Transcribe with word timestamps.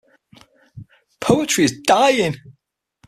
Poetry 1.19 1.65
is 1.65 1.79
dying. 1.85 2.35